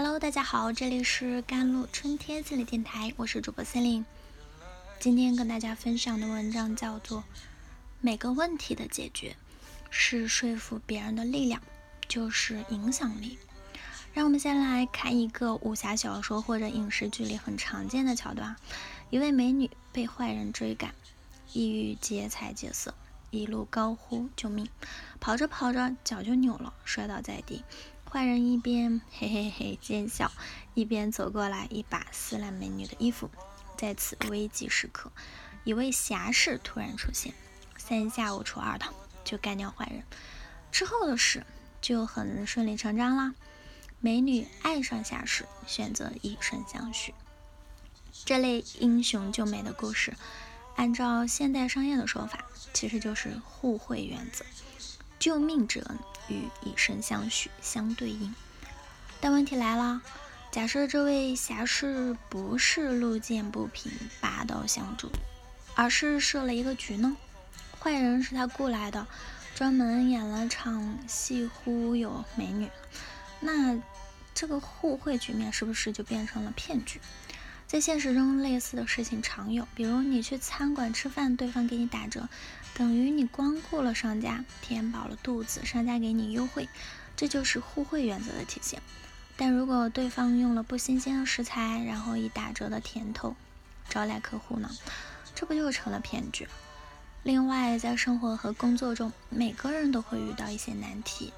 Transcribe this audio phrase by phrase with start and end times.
[0.00, 4.06] Hello，大家好，这里是甘露春天心理电台，我是主播森林。
[5.00, 7.18] 今天跟大家分享的文章叫做
[8.00, 9.36] 《每个问题的解决
[9.90, 11.60] 是说服别人的力量，
[12.06, 13.36] 就是影响力》。
[14.14, 18.54] 让我们先来看一个武侠小说或者影视剧里很常见的桥段：
[19.10, 20.94] 一位美女被坏人追赶，
[21.52, 22.94] 意欲劫财劫色，
[23.32, 24.68] 一路高呼救命，
[25.18, 27.64] 跑着跑着脚就扭了，摔倒在地。
[28.10, 30.32] 坏人一边 嘿嘿嘿奸笑，
[30.74, 33.30] 一边走过来，一把撕烂美女的衣服。
[33.76, 35.12] 在此危急时刻，
[35.62, 37.34] 一位侠士突然出现，
[37.76, 38.86] 三下五除二的
[39.24, 40.02] 就干掉坏人。
[40.72, 41.44] 之后的事
[41.80, 43.34] 就很顺理成章啦。
[44.00, 47.14] 美女爱上侠士，选择以身相许。
[48.24, 50.16] 这类英雄救美的故事，
[50.76, 54.44] 按照现代商业的说法，其实就是互惠原则。
[55.18, 58.34] 救命之恩与以身相许相对应，
[59.20, 60.00] 但问题来了，
[60.52, 65.10] 假设这位侠士不是路见不平拔刀相助，
[65.74, 67.16] 而是设了一个局呢？
[67.80, 69.06] 坏人是他雇来的，
[69.54, 72.68] 专门演了场戏忽悠美女，
[73.40, 73.78] 那
[74.34, 77.00] 这个互惠局面是不是就变成了骗局？
[77.68, 82.26] 在现实中，类似的事情常有，比如你去餐馆吃饭，对方给你打折，
[82.72, 86.66] 等于你光顾了商家，填饱了肚子，商家给你优惠，
[87.14, 88.80] 这就是互惠原则的体现。
[89.36, 93.36] 但如果对方用了不新鲜的食材，然后以打折的甜头
[93.90, 94.70] 招来客户呢？
[95.34, 96.48] 这不就成了骗局？
[97.22, 101.34] 另外，在生活和工作中，每个人都会遇到一些难题。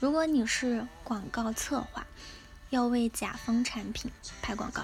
[0.00, 2.06] 如果你是广告策划，
[2.70, 4.10] 要为甲方产品
[4.40, 4.82] 拍广告。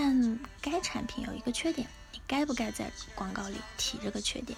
[0.00, 4.56] 但该产品有一个缺点，你该不该在广告里提这个缺点？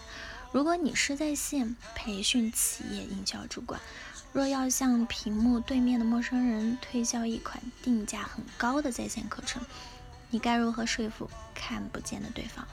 [0.52, 3.80] 如果你是在线培训企业营销主管，
[4.34, 9.62] 若要向屏幕对面的陌生人推销一款定价很高的在线课程，
[10.28, 12.68] 你该如何说服看不见的对方？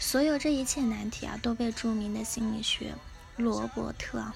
[0.00, 2.94] 所有这一切难题啊，都被著名的心理学
[3.36, 4.32] 罗伯特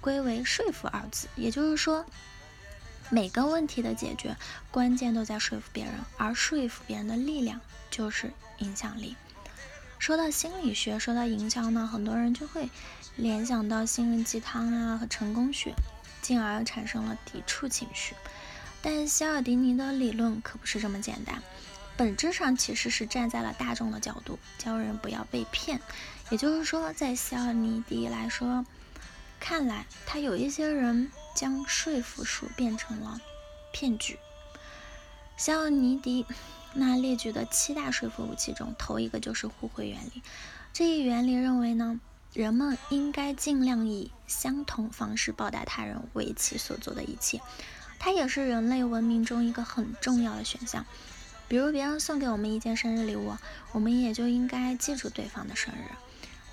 [0.00, 2.06] 归为“说服”二字，也就是说。
[3.10, 4.36] 每个问题的解决
[4.70, 7.60] 关键都在说服别人，而说服别人的力量
[7.90, 9.16] 就是影响力。
[9.98, 12.68] 说到心理学，说到营销呢，很多人就会
[13.16, 15.72] 联想到心灵鸡汤啊和成功学，
[16.20, 18.14] 进而产生了抵触情绪。
[18.82, 21.42] 但希尔迪尼的理论可不是这么简单，
[21.96, 25.80] 本质上其实是站在了大众的角度，教人不要被骗。
[26.30, 28.66] 也就是说，在希尔尼迪来说，
[29.40, 31.10] 看来他有一些人。
[31.38, 33.20] 将说服术变成了
[33.70, 34.18] 骗局。
[35.36, 36.26] 肖尼迪
[36.74, 40.20] 那列举的七大说服武器中，头一个就是互惠原理。
[40.72, 42.00] 这一原理认为呢，
[42.32, 47.40] 人们应该尽量以相同方式报答他人为其所做的一切。
[48.00, 50.84] 它也是人类文明中一个很重要的选项。
[51.46, 53.36] 比如别人送给我们一件生日礼物，
[53.70, 55.86] 我们也就应该记住对方的生日。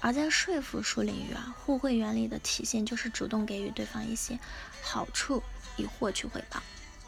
[0.02, 4.38] 而在说服术领域啊，互惠原理的体现就是主动给予对方一些
[4.84, 5.42] 好处，
[5.78, 6.62] 以获取回报。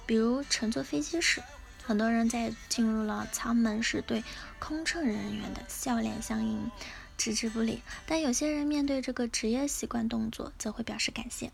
[0.05, 1.43] 比如乘坐飞机时，
[1.83, 4.23] 很多人在进入了舱门时对
[4.57, 6.71] 空乘人员的笑脸相迎，
[7.17, 11.51] 置之不理；但有些人面对这个职业习惯动作，则会表示感谢。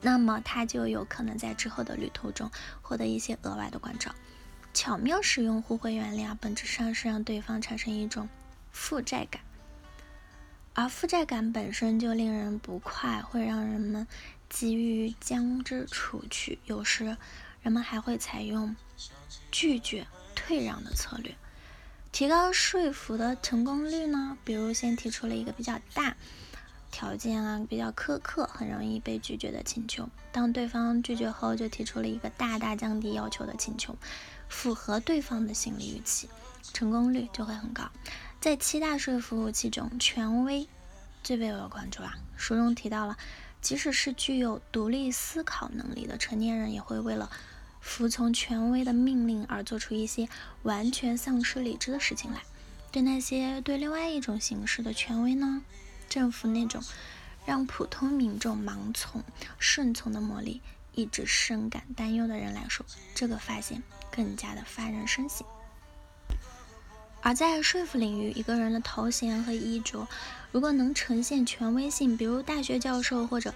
[0.00, 2.50] 那么他就有可能在之后的旅途中
[2.82, 4.14] 获得一些额外的关照。
[4.74, 8.28] 巧妙使用互惠原理啊，本质上是让对方产生一种
[8.72, 9.40] 负债感。
[10.74, 14.06] 而负债感本身就令人不快，会让人们
[14.50, 16.58] 急于将之除去。
[16.66, 17.16] 有时，
[17.62, 18.74] 人们还会采用
[19.52, 21.32] 拒绝、退让的策略，
[22.10, 24.36] 提高说服的成功率呢？
[24.44, 26.16] 比如，先提出了一个比较大
[26.90, 33.96] 条件啊，比较苛刻、很容易被拒绝的请求，当对方拒绝后，就提出了一个大大降低要求的请求，
[34.48, 36.28] 符合对方的心理预期，
[36.72, 37.88] 成功率就会很高。
[38.44, 40.68] 在七大税服务器中，权威
[41.22, 42.14] 最被我关注啊。
[42.36, 43.16] 书中提到了，
[43.62, 47.30] 即使是具有独立思考能力的成年人，也会为了
[47.80, 50.28] 服从权威的命令而做出一些
[50.62, 52.42] 完全丧失理智的事情来。
[52.92, 55.62] 对那些对另外一种形式的权威呢，
[56.10, 56.82] 政府那种
[57.46, 59.24] 让普通民众盲从、
[59.58, 60.60] 顺从的魔力，
[60.92, 62.84] 一直深感担忧的人来说，
[63.14, 65.46] 这个发现更加的发人深省。
[67.24, 70.06] 而在说服领域，一个人的头衔和衣着，
[70.52, 73.54] 如果能呈现权威性，比如大学教授或者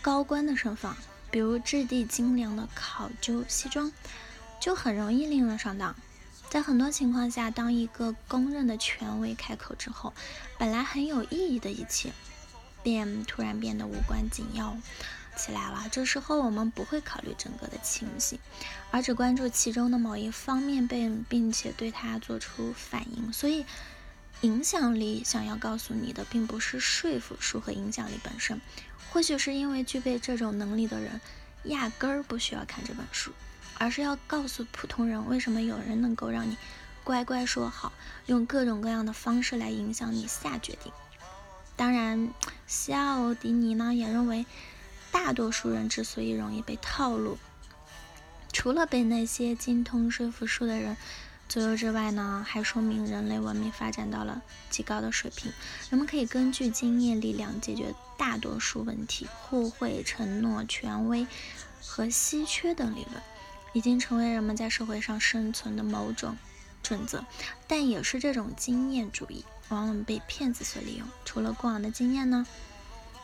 [0.00, 0.92] 高官的身份，
[1.28, 3.92] 比如质地精良的考究西装，
[4.60, 5.96] 就很容易令人上当。
[6.48, 10.14] 在很多情况下，当一个公认的权威开口之后，
[10.56, 12.12] 本来很有意义的一切，
[12.84, 14.76] 便突然变得无关紧要。
[15.38, 15.86] 起来了。
[15.90, 18.38] 这时候我们不会考虑整个的情形，
[18.90, 23.32] 而只关注其中的某一方面并并且对它做出反应。
[23.32, 23.64] 所以，
[24.42, 28.60] 影响力想要告诉你的，并不是说服术和影响力本身。
[29.10, 31.20] 或许是因为具备这种能力的人，
[31.64, 33.32] 压根儿不需要看这本书，
[33.78, 36.58] 而是要告诉普通人，为什么有人能够让你
[37.04, 37.92] 乖乖说好，
[38.26, 40.92] 用各种各样的方式来影响你下决定。
[41.74, 42.30] 当然，
[42.66, 44.44] 西奥迪尼呢也认为，
[45.10, 47.38] 大多数人之所以容易被套路，
[48.52, 50.96] 除了被那些精通说服术的人
[51.48, 55.52] 左右之外呢，还说明人类文明发展到了极高的水平。
[55.90, 61.26] 人们可以根据经验力量解决大多数问题，互惠、承诺、权威
[61.82, 63.22] 和稀缺等理论，
[63.72, 66.36] 已经成为人们在社会上生存的某种
[66.82, 67.24] 准则。
[67.66, 69.44] 但也是这种经验主义。
[69.70, 71.06] 往往被骗子所利用。
[71.26, 72.46] 除了过往的经验呢，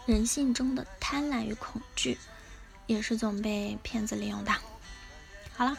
[0.06, 2.18] 人性中的贪婪与恐惧
[2.86, 4.52] 也是总被骗子利用的。
[5.56, 5.78] 好了，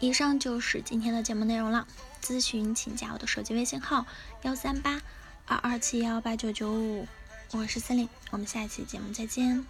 [0.00, 1.86] 以上就是今天的节目内容了。
[2.22, 4.04] 咨询请加我的手机微信号：
[4.42, 5.00] 幺三八
[5.46, 7.06] 二二七幺八九九五，
[7.52, 9.64] 我是森林，我们下期节目再见。